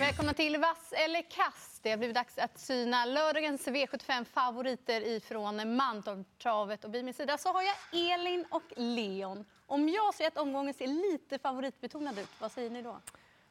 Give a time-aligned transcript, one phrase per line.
[0.00, 1.80] Välkomna till Vass eller kass.
[1.82, 6.84] Det har blivit dags att syna lördagens V75-favoriter ifrån Mantorptravet.
[6.84, 7.74] Och vid min sida så har jag
[8.12, 9.44] Elin och Leon.
[9.66, 13.00] Om jag säger att omgången ser lite favoritbetonad ut, vad säger ni då?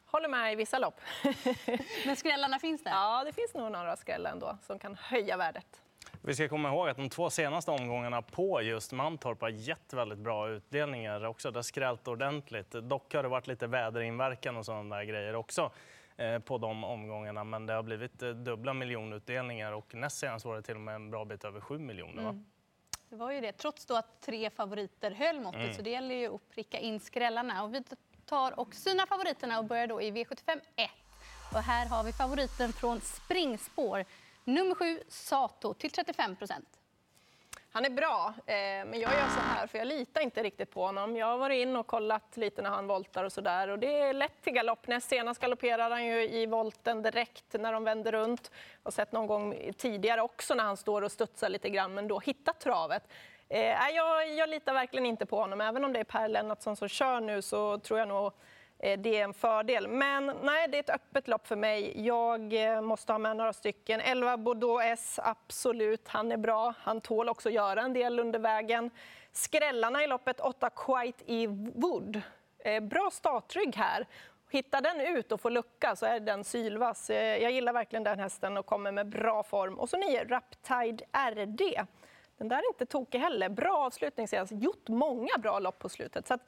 [0.06, 1.00] Håller med i vissa lopp.
[2.06, 2.90] Men skrällarna finns där?
[2.90, 5.82] Ja, det finns nog några skrällar ändå som kan höja värdet.
[6.22, 10.18] Vi ska komma ihåg att de två senaste omgångarna på just Mantorp har gett väldigt
[10.18, 11.50] bra utdelningar också.
[11.50, 12.70] Det har skrällt ordentligt.
[12.70, 15.70] Dock har det varit lite väderinverkan och sådana där grejer också
[16.44, 17.44] på de omgångarna.
[17.44, 20.94] Men det har blivit eh, dubbla miljonutdelningar och näst senast var det till och med
[20.94, 22.22] en bra bit över 7 miljoner.
[22.22, 22.46] Mm.
[23.08, 25.60] Det var ju det, trots då att tre favoriter höll måttet.
[25.60, 25.74] Mm.
[25.74, 27.62] Så det gäller ju att pricka in skrällarna.
[27.62, 27.82] Och vi
[28.26, 30.90] tar och synar favoriterna och börjar då i V75 1.
[31.52, 34.04] Och här har vi favoriten från springspår.
[34.44, 36.79] Nummer sju, Sato, till 35 procent.
[37.72, 38.54] Han är bra, eh,
[38.86, 41.16] men jag gör så här för jag litar inte riktigt på honom.
[41.16, 44.00] Jag har varit in och kollat lite när han voltar och så där och det
[44.00, 44.86] är lätt till galopp.
[44.86, 48.50] Näst senast galopperade han ju i volten direkt när de vände runt.
[48.52, 52.08] Jag har sett någon gång tidigare också när han står och studsar lite grann, men
[52.08, 53.02] då hittat travet.
[53.48, 55.60] Eh, jag, jag litar verkligen inte på honom.
[55.60, 58.32] Även om det är Per Lennartsson som kör nu så tror jag nog
[58.82, 59.88] Eh, det är en fördel.
[59.88, 62.06] Men nej, det är ett öppet lopp för mig.
[62.06, 64.00] Jag eh, måste ha med några stycken.
[64.00, 66.08] 11 Bordeaux S, absolut.
[66.08, 66.74] Han är bra.
[66.78, 68.90] Han tål också att göra en del under vägen.
[69.32, 72.20] Skrällarna i loppet, 8 Quite-E Wood.
[72.58, 74.06] Eh, bra startrygg här.
[74.50, 77.10] Hittar den ut och får lucka så är den sylvass.
[77.10, 79.78] Jag gillar verkligen den hästen och kommer med bra form.
[79.78, 81.62] Och så 9 Raptide RD.
[82.40, 83.48] Den där är inte tokig heller.
[83.48, 84.52] Bra avslutning senast.
[84.52, 86.26] Gjort många bra lopp på slutet.
[86.26, 86.40] Så att,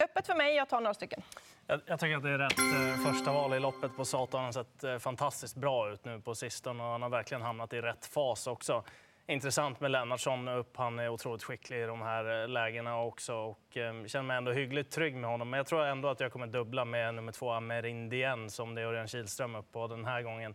[0.00, 1.22] Öppet för mig, jag tar några stycken.
[1.66, 4.36] Jag, jag tycker att det är rätt eh, första val i loppet på Sato.
[4.36, 7.72] Han har sett eh, fantastiskt bra ut nu på sistone och han har verkligen hamnat
[7.72, 8.84] i rätt fas också.
[9.26, 10.76] Intressant med Lennartsson upp.
[10.76, 14.52] Han är otroligt skicklig i de här eh, lägena också och eh, känner mig ändå
[14.52, 15.50] hyggligt trygg med honom.
[15.50, 18.86] Men jag tror ändå att jag kommer dubbla med nummer två Amerindien som det är
[18.86, 20.54] Örjan Kihlström upp på den här gången.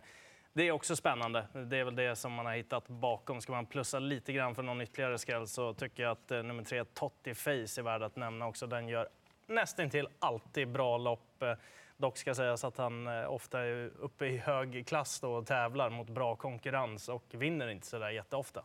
[0.52, 1.46] Det är också spännande.
[1.52, 3.40] Det är väl det som man har hittat bakom.
[3.40, 6.84] Ska man plussa lite grann för någon ytterligare skräll så tycker jag att nummer tre
[6.84, 8.66] Totti Face är värd att nämna också.
[8.66, 9.08] Den gör
[9.46, 11.42] nästintill alltid bra lopp.
[11.42, 11.52] Eh,
[11.96, 16.08] dock ska sägas att han eh, ofta är uppe i hög klass och tävlar mot
[16.08, 18.64] bra konkurrens och vinner inte så där jätteofta.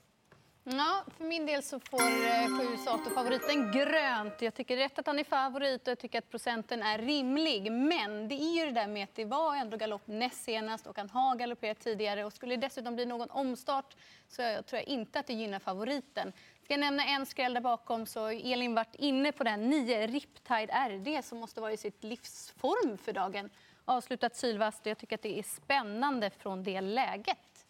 [0.63, 4.41] Ja, för min del så får eh, sju Sato-favoriten grönt.
[4.41, 7.71] Jag tycker rätt att han är favorit och jag tycker att procenten är rimlig.
[7.71, 10.97] Men det är ju det där med att det var ändå galopp näst senast och
[10.97, 12.25] han har galopperat tidigare.
[12.25, 13.95] Och skulle det dessutom bli någon omstart
[14.27, 16.33] så tror jag inte att det gynnar favoriten.
[16.71, 19.69] Ska nämna en skräll där bakom så Elin varit inne på den.
[19.69, 23.49] 9 Riptide RD som måste vara i sitt livsform för dagen.
[23.85, 24.85] Avslutat sylvast.
[24.85, 27.65] Jag tycker att det är spännande från det läget.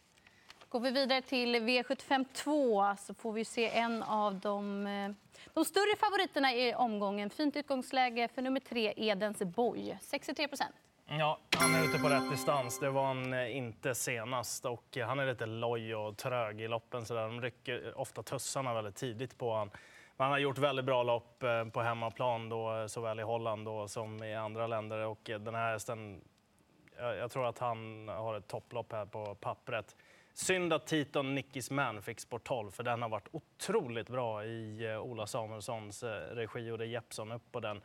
[0.70, 5.12] Går vi vidare till V75 2 så får vi se en av de, eh,
[5.54, 7.30] de större favoriterna i omgången.
[7.30, 9.98] Fint utgångsläge för nummer tre, Edens Boy.
[10.02, 10.76] 63 procent.
[11.20, 12.80] Ja, han är ute på rätt distans.
[12.80, 14.66] Det var han eh, inte senast.
[14.66, 17.06] Och eh, han är lite loj och trög i loppen.
[17.06, 17.22] Så där.
[17.22, 19.70] De rycker ofta tussarna väldigt tidigt på honom.
[20.18, 23.88] Men han har gjort väldigt bra lopp eh, på hemmaplan, då, såväl i Holland då,
[23.88, 25.06] som i andra länder.
[25.06, 26.22] Och den här hästen,
[26.98, 29.96] jag tror att han har ett topplopp här på pappret.
[30.34, 34.96] Synd att Titon Nickis Man fick sport 12, för den har varit otroligt bra i
[35.02, 37.82] Ola Samuelssons regi och det är Jeppsson upp på den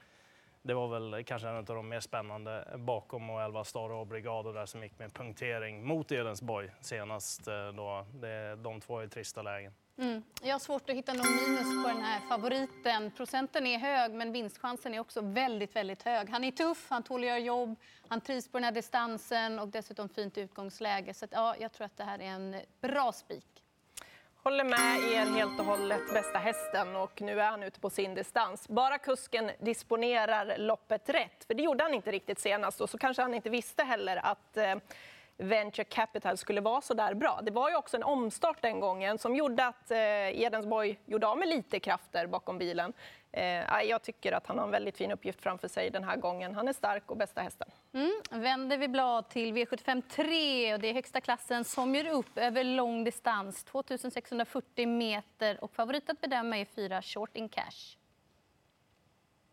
[0.67, 4.53] det var väl kanske en av de mer spännande bakom och 11 Star och Brigado
[4.53, 7.49] där som gick med punktering mot Edensborg senast.
[7.49, 8.07] Eh, då.
[8.15, 9.73] Det, de två är trista lägen.
[9.99, 10.23] Mm.
[10.43, 13.11] Jag har svårt att hitta någon minus på den här favoriten.
[13.11, 16.31] Procenten är hög, men vinstchansen är också väldigt, väldigt hög.
[16.31, 17.77] Han är tuff, han tål att göra jobb,
[18.09, 21.15] han trivs på den här distansen och dessutom fint utgångsläge.
[21.15, 23.56] Så att, ja, jag tror att det här är en bra spik.
[24.47, 26.97] Håller med er helt och hållet, bästa hästen.
[26.97, 28.69] Och nu är han ute på sin distans.
[28.69, 31.45] Bara kusken disponerar loppet rätt.
[31.47, 32.81] För det gjorde han inte riktigt senast.
[32.81, 34.75] Och så kanske han inte visste heller att eh,
[35.37, 37.41] venture capital skulle vara så där bra.
[37.43, 41.39] Det var ju också en omstart den gången som gjorde att eh, Edensborg gjorde av
[41.39, 42.93] med lite krafter bakom bilen.
[43.37, 46.55] Eh, jag tycker att han har en väldigt fin uppgift framför sig den här gången.
[46.55, 47.69] Han är stark och bästa hästen.
[47.93, 48.43] Mm.
[48.43, 52.65] Vänder vi blad till V75 3 och det är högsta klassen som gör upp över
[52.65, 57.97] lång distans, 2640 meter och favorit att bedöma är fyra short in cash.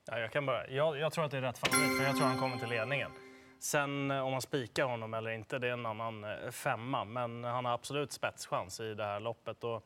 [0.05, 0.67] Ja, jag, kan börja.
[0.67, 3.11] Jag, jag tror att det är rätt favorit, för jag tror han kommer till ledningen.
[3.59, 7.05] Sen eh, om man spikar honom eller inte, det är en annan eh, femma.
[7.05, 9.63] Men han har absolut spetschans i det här loppet.
[9.63, 9.83] Och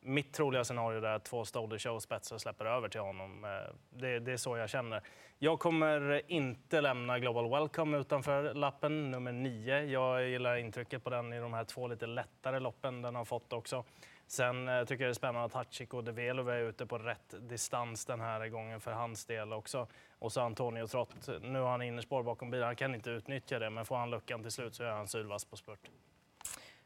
[0.00, 3.44] mitt troliga scenario är att två Stolder Show-spetsar släpper över till honom.
[3.44, 5.02] Eh, det, det, är så jag känner.
[5.38, 9.84] Jag kommer inte lämna Global Welcome utanför lappen, nummer nio.
[9.84, 13.52] Jag gillar intrycket på den i de här två lite lättare loppen den har fått
[13.52, 13.84] också.
[14.26, 17.34] Sen eh, tycker jag det är spännande att Hachiko de Velove är ute på rätt
[17.40, 19.86] distans den här gången för hans del också.
[20.18, 23.70] Och så Antonio Trott, nu har han innerspår bakom bilen, han kan inte utnyttja det,
[23.70, 25.90] men får han luckan till slut så är han sylvass på spurt.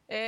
[0.07, 0.19] Eh,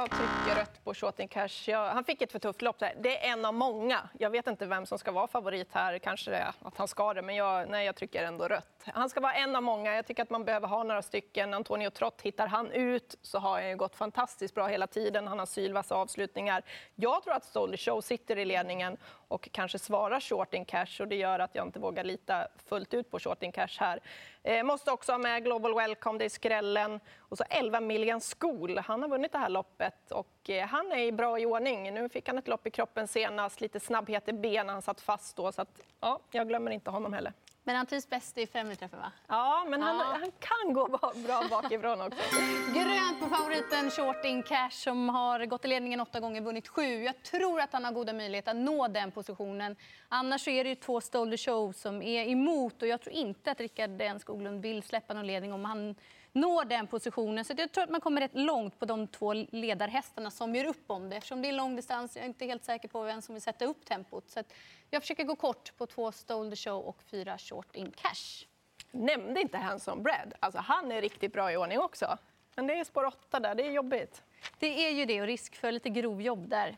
[0.00, 1.48] jag tycker rött på Shorting Cash.
[1.66, 2.78] Jag, han fick ett för tufft lopp.
[2.78, 2.94] Där.
[3.00, 4.08] Det är en av många.
[4.18, 5.98] Jag vet inte vem som ska vara favorit här.
[5.98, 8.84] Kanske det, att han ska det, men jag, nej, jag trycker ändå rött.
[8.84, 9.94] Han ska vara en av många.
[9.94, 11.54] Jag tycker att man behöver ha några stycken.
[11.54, 15.26] Antonio Trott, hittar han ut så har han ju gått fantastiskt bra hela tiden.
[15.26, 16.62] Han har sylvassa avslutningar.
[16.94, 18.96] Jag tror att Stolly Show sitter i ledningen
[19.28, 23.10] och kanske svarar Shorting Cash och det gör att jag inte vågar lita fullt ut
[23.10, 24.00] på Shorting Cash här.
[24.42, 27.00] Eh, måste också ha med Global Welcome, det är skrällen.
[27.18, 30.98] Och så 11 Million School, han har vunnit det här loppet och eh, han är
[30.98, 31.94] i bra i ordning.
[31.94, 35.36] Nu fick han ett lopp i kroppen senast, lite snabbhet i benen, han satt fast
[35.36, 37.32] då så att ja, jag glömmer inte honom heller.
[37.64, 39.12] Men han trivs bäst i främre träffen va?
[39.26, 40.04] Ja, men han, Ja.
[40.04, 42.18] han kan gå bra bakifrån också.
[42.74, 47.02] Grönt på favoriten Shorting Cash som har gått i ledningen åtta gånger, vunnit sju.
[47.02, 49.76] Jag tror att han har goda möjligheter att nå den positionen.
[50.08, 54.20] Annars är det två Stolder Show som är emot och jag tror inte att Rickard
[54.20, 55.94] Skoglund vill släppa någon ledning om han
[56.36, 57.44] når den positionen.
[57.44, 60.84] Så jag tror att man kommer rätt långt på de två ledarhästarna som gör upp
[60.90, 61.16] om det.
[61.16, 63.64] Eftersom det är lång distans, jag är inte helt säker på vem som vill sätta
[63.64, 64.30] upp tempot.
[64.30, 64.42] Så
[64.90, 68.46] jag försöker gå kort på två Stolder Show och fyra Shorting Cash.
[68.90, 70.34] Nämnde inte Hanson Bread.
[70.40, 72.18] Alltså, han är riktigt bra i ordning också.
[72.56, 74.22] Men det är spår 8 där, det är jobbigt.
[74.58, 76.76] Det är ju det och risk för lite grovjobb där.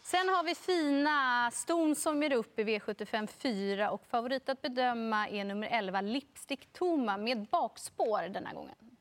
[0.00, 5.28] Sen har vi fina ston som ger upp i V75 4 och favorit att bedöma
[5.28, 8.93] är nummer 11 Lipstick Toma med bakspår denna gången.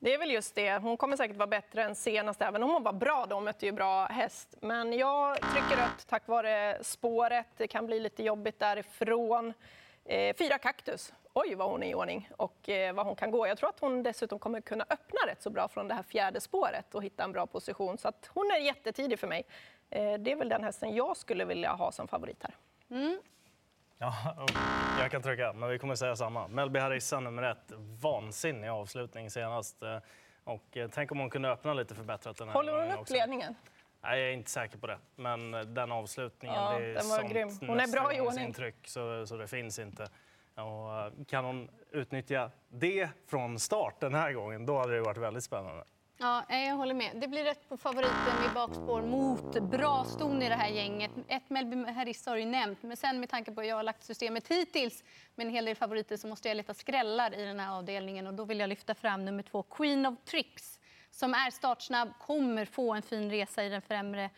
[0.00, 0.78] Det är väl just det.
[0.78, 3.26] Hon kommer säkert vara bättre än senast, även om hon var bra.
[3.28, 4.54] De mötte ju bra häst.
[4.60, 7.46] Men jag trycker rött tack vare spåret.
[7.56, 9.54] Det kan bli lite jobbigt därifrån.
[10.04, 11.12] Eh, fyra kaktus.
[11.32, 13.46] Oj, vad hon är i ordning och eh, vad hon kan gå.
[13.46, 16.40] Jag tror att hon dessutom kommer kunna öppna rätt så bra från det här fjärde
[16.40, 17.98] spåret och hitta en bra position.
[17.98, 19.46] Så att hon är jättetidig för mig.
[19.90, 22.54] Eh, det är väl den hästen jag skulle vilja ha som favorit här.
[22.90, 23.18] Mm.
[23.98, 24.14] Ja,
[25.00, 26.48] jag kan trycka, men vi kommer säga samma.
[26.48, 29.82] Melby Harissa nummer ett, vansinnig avslutning senast.
[29.82, 29.98] Eh,
[30.44, 33.14] Och eh, tänk om hon kunde öppna lite förbättrat den här Håller hon upp också.
[33.14, 33.54] ledningen?
[34.02, 34.98] Nej, jag är inte säker på det.
[35.16, 37.48] Men eh, den avslutningen, Ja, det är den var sånt grym.
[37.60, 38.44] Hon är bra i ordning.
[38.46, 40.02] intryck så, så det finns inte.
[40.54, 45.44] Och kan hon utnyttja det från start den här gången, då hade det varit väldigt
[45.44, 45.84] spännande.
[46.20, 47.10] Ja, jag håller med.
[47.14, 51.10] Det blir rätt på favoriten i bakspår mot bra ston i det här gänget.
[51.28, 53.82] Ett Melby Harissa har du ju nämnt, men sen med tanke på hur jag har
[53.82, 55.04] lagt systemet hittills
[55.34, 58.34] med en hel del favoriter så måste jag leta skrällar i den här avdelningen och
[58.34, 60.80] då vill jag lyfta fram nummer två Queen of Tricks
[61.10, 64.30] som är startsnabb, kommer få en fin resa i den främre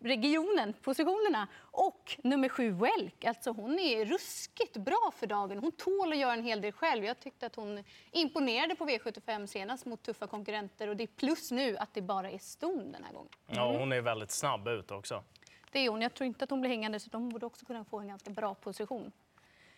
[0.00, 1.48] regionen, positionerna.
[1.60, 3.24] Och nummer sju, Welk.
[3.24, 5.58] Alltså hon är ruskigt bra för dagen.
[5.58, 7.04] Hon tål att göra en hel del själv.
[7.04, 10.88] Jag tyckte att hon imponerade på V75 senast mot tuffa konkurrenter.
[10.88, 13.30] Och det är plus nu att det bara är ston den här gången.
[13.46, 15.24] Ja, hon är väldigt snabb ut också.
[15.72, 16.02] Det är hon.
[16.02, 18.30] Jag tror inte att hon blir hängande så hon borde också kunna få en ganska
[18.30, 19.12] bra position.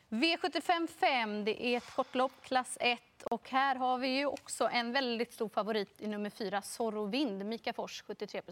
[0.08, 3.00] V75 5, det är ett kortlopp, klass 1.
[3.22, 7.46] Och här har vi ju också en väldigt stor favorit i nummer 4, Zorro Vind,
[7.46, 8.42] Mika Fors, 73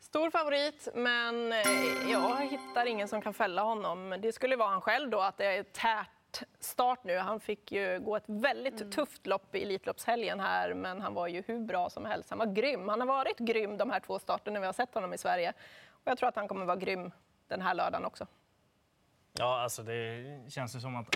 [0.00, 4.16] Stor favorit, men eh, jag hittar ingen som kan fälla honom.
[4.22, 7.16] Det skulle vara han själv då, att det är tärt start nu.
[7.18, 11.42] Han fick ju gå ett väldigt tufft lopp i Elitloppshelgen här, men han var ju
[11.46, 12.30] hur bra som helst.
[12.30, 12.88] Han var grym.
[12.88, 15.52] Han har varit grym de här två starterna vi har sett honom i Sverige.
[15.90, 17.10] Och jag tror att han kommer vara grym
[17.48, 18.26] den här lördagen också.
[19.32, 21.06] Ja, alltså det känns ju som att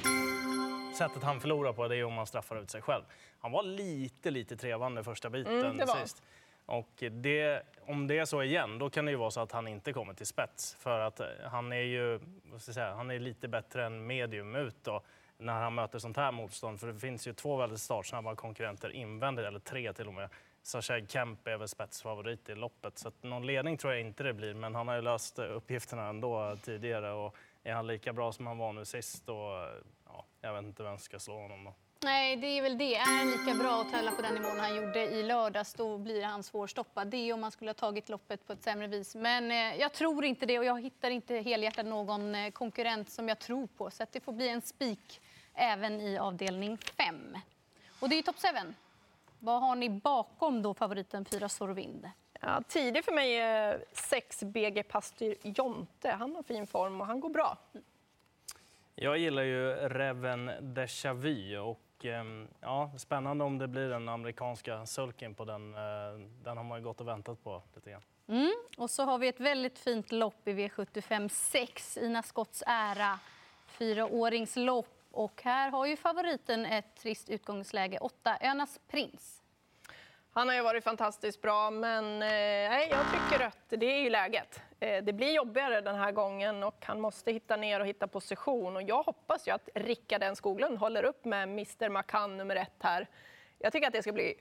[0.98, 3.02] sättet han förlorar på det är om man straffar ut sig själv.
[3.40, 6.08] Han var lite, lite trevande första biten Mm, det var han.
[6.08, 6.22] sist.
[6.66, 9.68] Och det, om det är så igen, då kan det ju vara så att han
[9.68, 10.76] inte kommer till spets.
[10.80, 14.06] För att eh, han är ju vad ska jag säga, han är lite bättre än
[14.06, 15.02] medium ut då,
[15.38, 16.80] när han möter sånt här motstånd.
[16.80, 20.28] För det finns ju två väldigt startsnabba konkurrenter invändigt, eller tre till och med.
[20.62, 24.34] Sasha Kemp är väl spetsfavorit i loppet, så att någon ledning tror jag inte det
[24.34, 24.54] blir.
[24.54, 27.12] Men han har ju löst eh, uppgifterna ändå tidigare.
[27.12, 29.68] Och är han lika bra som han var nu sist, då, eh,
[30.06, 31.74] ja, jag vet inte vem som ska slå honom då.
[32.04, 32.94] Nej, det är väl det.
[32.94, 36.22] Är han lika bra att tävla på den nivån han gjorde i lördags, då blir
[36.22, 37.08] han svårstoppad.
[37.08, 39.14] Det är om man skulle ha tagit loppet på ett sämre vis.
[39.14, 43.28] Men eh, jag tror inte det och jag hittar inte helhjärtat någon eh, konkurrent som
[43.28, 43.90] jag tror på.
[43.90, 45.20] Så att det får bli en spik
[45.54, 47.38] även i avdelning 5.
[48.00, 48.74] Och det är ju top 7.
[49.38, 52.10] Vad har ni bakom då favoriten 4 Sorvind?
[52.40, 56.10] Ja, tidig för mig är 6 BG Pastor Jonte.
[56.10, 57.58] Han har fin form och han går bra.
[58.94, 64.86] Jag gillar ju Reven Déjà Vu och Ehm, ja, spännande om det blir den amerikanska
[64.86, 65.74] sulken på den.
[65.74, 65.80] Eh,
[66.44, 68.02] den har man ju gått och väntat på lite grann.
[68.28, 68.52] Mm.
[68.76, 73.18] Och så har vi ett väldigt fint lopp i V75 6, Ina Scotts ära.
[73.66, 74.86] Fyraåringslopp.
[75.10, 79.43] Och här har ju favoriten ett trist utgångsläge, 8 Önas Prins.
[80.36, 82.28] Han har ju varit fantastiskt bra, men eh,
[82.70, 83.64] nej, jag trycker rött.
[83.68, 84.62] Det är ju läget.
[84.80, 88.76] Eh, det blir jobbigare den här gången och han måste hitta ner och hitta position.
[88.76, 92.82] Och jag hoppas ju att Rickard N Skoglund håller upp med Mr Macan nummer ett
[92.82, 93.08] här.
[93.58, 94.34] Jag tycker att det ska bli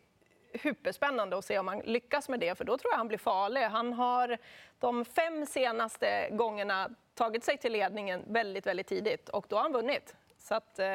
[0.64, 3.62] superspännande att se om han lyckas med det, för då tror jag han blir farlig.
[3.62, 4.38] Han har
[4.80, 9.74] de fem senaste gångerna tagit sig till ledningen väldigt, väldigt tidigt och då har han
[9.74, 10.16] vunnit.
[10.38, 10.88] Så att, eh,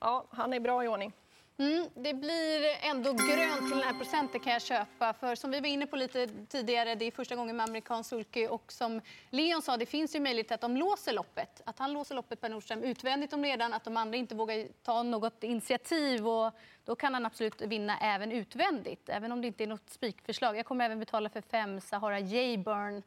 [0.00, 1.12] ja, han är bra i ordning.
[1.60, 5.12] Mm, det blir ändå grönt till den här procenten kan jag köpa.
[5.12, 8.46] För som vi var inne på lite tidigare, det är första gången med amerikansk sulky
[8.46, 9.00] och som
[9.30, 11.62] Leon sa, det finns ju möjlighet att de låser loppet.
[11.66, 15.02] Att han låser loppet Per Nordström utvändigt om redan, att de andra inte vågar ta
[15.02, 16.52] något initiativ och
[16.84, 20.56] då kan han absolut vinna även utvändigt, även om det inte är något spikförslag.
[20.56, 23.02] Jag kommer även betala för fem Sahara Jayburn.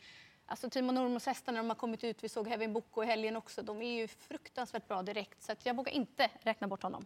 [0.46, 3.36] Alltså Timon Ormos hästar när de har kommit ut, vi såg Heaven Boko i helgen
[3.36, 7.05] också, de är ju fruktansvärt bra direkt så jag vågar inte räkna bort honom.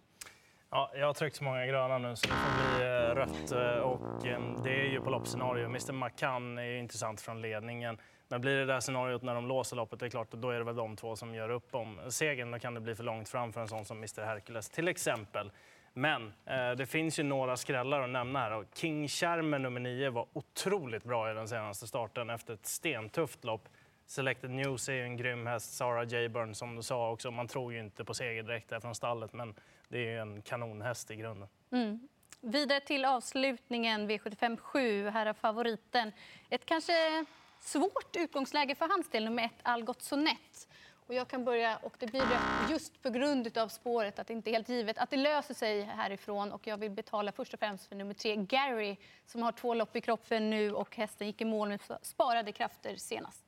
[0.70, 3.52] Ja, jag har tryckt så många gröna nu så det får bli eh, rött.
[3.52, 5.66] Eh, och ehm, det är ju på loppscenario.
[5.66, 7.98] Mr McCann är ju intressant från ledningen.
[8.28, 10.64] Men blir det där scenariot när de låser loppet, det är klart, då är det
[10.64, 12.52] väl de två som gör upp om segern.
[12.52, 15.52] Då kan det bli för långt fram för en sån som Mr Hercules till exempel.
[15.94, 18.52] Men eh, det finns ju några skrällar att nämna här.
[18.52, 23.44] Och King Charmer nummer 9 var otroligt bra i den senaste starten efter ett stentufft
[23.44, 23.70] lopp.
[24.06, 27.32] Selected News är ju en grym häst, Sarah Jayburn som du sa också.
[27.32, 29.56] Man tror ju inte på seger direkt där från stallet, men
[29.90, 31.50] det är en kanonhäst i grunden.
[31.72, 32.08] Mm.
[32.42, 35.10] Vidare till avslutningen, V75 7.
[35.10, 36.12] Här är favoriten.
[36.50, 37.26] Ett kanske
[37.60, 40.68] svårt utgångsläge för hans del, nummer ett, Algot Sonett.
[41.08, 44.34] Och jag kan börja, och det blir det just på grund av spåret, att det
[44.34, 46.52] inte är helt givet att det löser sig härifrån.
[46.52, 49.96] Och jag vill betala först och främst för nummer tre, Gary, som har två lopp
[49.96, 53.45] i kroppen nu och hästen gick i mål med sparade krafter senast.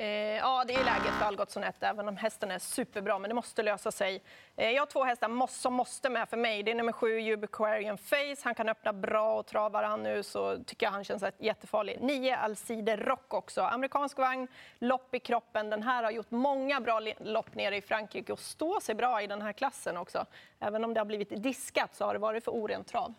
[0.00, 3.34] Eh, ja, det är läget för Algot Sonett, även om hästen är superbra, men det
[3.34, 4.22] måste lösa sig.
[4.56, 6.62] Eh, jag har två hästar som måste med för mig.
[6.62, 8.36] Det är nummer sju, Ubiquarian Face.
[8.42, 12.00] Han kan öppna bra och travar han nu så tycker jag han känns jättefarlig.
[12.00, 13.62] Nio, Alcide Rock också.
[13.62, 15.70] Amerikansk vagn, lopp i kroppen.
[15.70, 19.26] Den här har gjort många bra lopp nere i Frankrike och står sig bra i
[19.26, 20.26] den här klassen också.
[20.60, 23.14] Även om det har blivit diskat så har det varit för orent trav.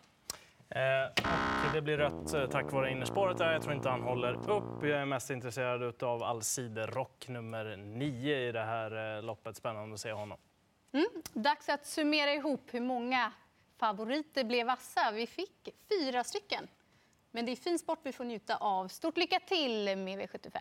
[0.74, 1.24] Eh,
[1.66, 3.38] och det blir rött eh, tack vare innerspåret.
[3.38, 3.52] Där.
[3.52, 4.82] Jag tror inte han håller upp.
[4.82, 9.56] Jag är mest intresserad av Alcide Rock nummer 9 i det här eh, loppet.
[9.56, 10.38] Spännande att se honom.
[10.92, 11.06] Mm.
[11.32, 13.32] Dags att summera ihop hur många
[13.78, 15.10] favoriter blev vassa.
[15.10, 16.68] Vi fick fyra stycken.
[17.30, 18.88] Men det är fin sport vi får njuta av.
[18.88, 20.58] Stort lycka till med V75.